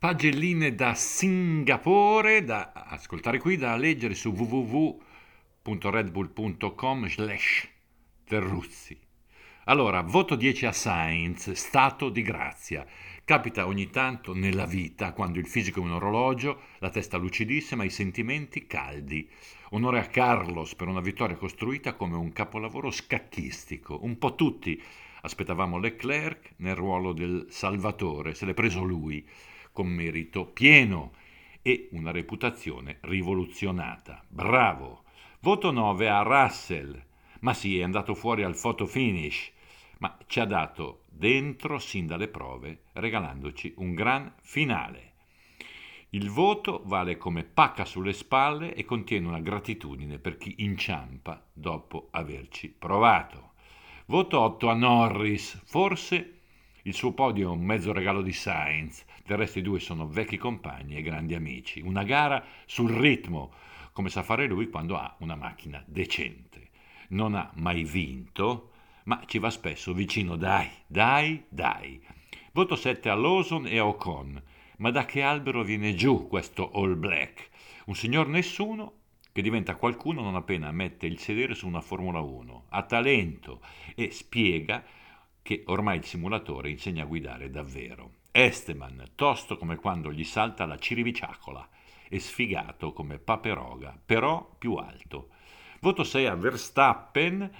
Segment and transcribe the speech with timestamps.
[0.00, 7.68] pagelline da Singapore da ascoltare qui, da leggere su www.redbull.com slash
[8.24, 8.98] Terruzzi.
[9.64, 12.86] Allora, voto 10 a Sainz, stato di grazia.
[13.26, 17.90] Capita ogni tanto nella vita, quando il fisico è un orologio, la testa lucidissima, i
[17.90, 19.28] sentimenti caldi.
[19.72, 24.02] Onore a Carlos per una vittoria costruita come un capolavoro scacchistico.
[24.02, 24.82] Un po' tutti
[25.20, 29.22] aspettavamo Leclerc nel ruolo del salvatore, se l'è preso lui
[29.80, 31.12] con merito pieno
[31.62, 34.22] e una reputazione rivoluzionata.
[34.28, 35.04] Bravo!
[35.40, 37.02] Voto 9 a Russell.
[37.40, 39.50] Ma sì, è andato fuori al photo finish,
[40.00, 45.14] ma ci ha dato dentro sin dalle prove, regalandoci un gran finale.
[46.10, 52.08] Il voto vale come pacca sulle spalle e contiene una gratitudine per chi inciampa dopo
[52.10, 53.52] averci provato.
[54.04, 56.39] Voto 8 a Norris, forse
[56.84, 60.38] il suo podio è un mezzo regalo di Sainz, del resto i due sono vecchi
[60.38, 61.80] compagni e grandi amici.
[61.80, 63.52] Una gara sul ritmo,
[63.92, 66.70] come sa fare lui quando ha una macchina decente.
[67.08, 68.70] Non ha mai vinto,
[69.04, 70.36] ma ci va spesso vicino.
[70.36, 72.00] Dai, dai, dai.
[72.52, 74.42] Voto 7 a Lawson e a Ocon.
[74.78, 77.50] Ma da che albero viene giù questo All Black?
[77.86, 78.94] Un signor nessuno
[79.32, 82.64] che diventa qualcuno non appena mette il sedere su una Formula 1.
[82.70, 83.60] Ha talento
[83.94, 84.82] e spiega
[85.42, 88.18] che ormai il simulatore insegna a guidare davvero.
[88.30, 91.68] Esteban, tosto come quando gli salta la ciribiciacola
[92.08, 95.30] e sfigato come Paperoga, però più alto.
[95.80, 97.50] Voto 6 a Verstappen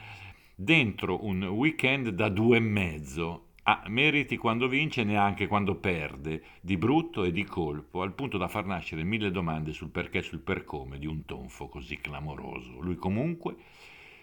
[0.55, 3.47] dentro un weekend da due e mezzo.
[3.62, 8.36] Ha meriti quando vince e neanche quando perde, di brutto e di colpo, al punto
[8.36, 11.97] da far nascere mille domande sul perché e sul per come di un tonfo così
[11.98, 12.81] clamoroso.
[12.81, 13.56] Lui comunque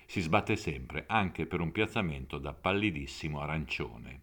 [0.08, 4.22] si sbatte sempre, anche per un piazzamento da pallidissimo arancione.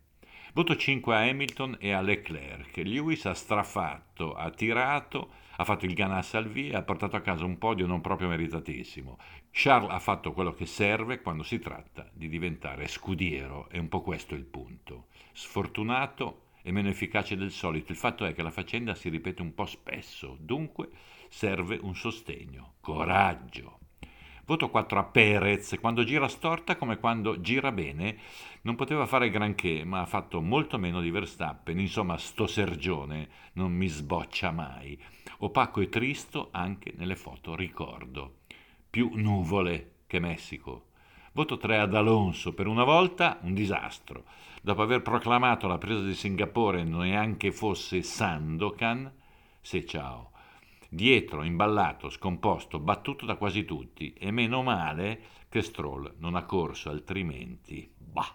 [0.54, 2.76] Voto 5 a Hamilton e a Leclerc.
[2.78, 7.20] Lewis ha strafatto, ha tirato, ha fatto il ganassa al via e ha portato a
[7.20, 9.18] casa un podio non proprio meritatissimo.
[9.50, 14.00] Charles ha fatto quello che serve quando si tratta di diventare scudiero, è un po'
[14.00, 15.08] questo il punto.
[15.32, 17.92] Sfortunato e meno efficace del solito.
[17.92, 20.88] Il fatto è che la faccenda si ripete un po' spesso, dunque
[21.28, 23.80] serve un sostegno, coraggio.
[24.46, 28.18] Voto 4 a Perez, quando gira storta come quando gira bene,
[28.62, 33.72] non poteva fare granché, ma ha fatto molto meno di Verstappen, insomma sto Sergione non
[33.72, 35.00] mi sboccia mai.
[35.38, 38.40] Opaco e tristo anche nelle foto ricordo.
[38.90, 40.88] Più nuvole che Messico.
[41.32, 44.24] Voto 3 ad Alonso, per una volta un disastro.
[44.60, 49.10] Dopo aver proclamato la presa di Singapore neanche fosse Sandokan,
[49.62, 50.32] se ciao
[50.94, 56.90] dietro, imballato, scomposto, battuto da quasi tutti, e meno male che Stroll non ha corso,
[56.90, 57.90] altrimenti.
[57.96, 58.34] Bah.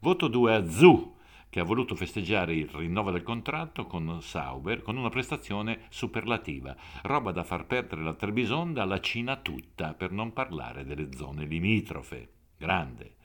[0.00, 1.16] Voto 2 a Zu,
[1.48, 7.30] che ha voluto festeggiare il rinnovo del contratto con Sauber con una prestazione superlativa, roba
[7.30, 12.30] da far perdere la Trebisonda alla Cina tutta, per non parlare delle zone limitrofe.
[12.56, 13.16] Grande.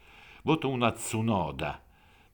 [0.44, 1.82] Voto 1 a Tsunoda,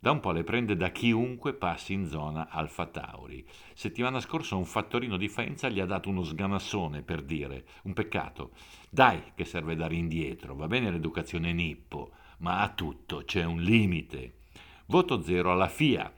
[0.03, 3.47] da un po' le prende da chiunque passi in zona Alfa Tauri.
[3.73, 8.51] Settimana scorsa un fattorino di Faenza gli ha dato uno sganassone per dire, un peccato.
[8.89, 14.39] Dai che serve dare indietro, va bene l'educazione nippo, ma a tutto c'è un limite.
[14.87, 16.11] Voto zero alla FIA.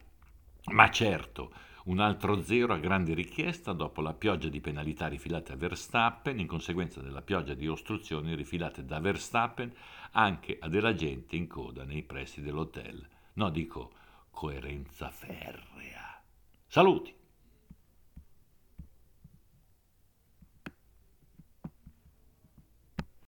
[0.71, 1.53] Ma certo,
[1.83, 6.47] un altro zero a grande richiesta dopo la pioggia di penalità rifilate a Verstappen in
[6.47, 9.71] conseguenza della pioggia di ostruzioni rifilate da Verstappen
[10.13, 13.13] anche a della gente in coda nei pressi dell'hotel.
[13.35, 13.91] No, dico
[14.31, 16.21] coerenza ferrea.
[16.67, 17.13] Saluti!